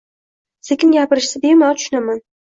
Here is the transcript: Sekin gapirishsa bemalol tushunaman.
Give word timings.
Sekin 0.69 0.95
gapirishsa 0.95 1.43
bemalol 1.45 1.79
tushunaman. 1.83 2.25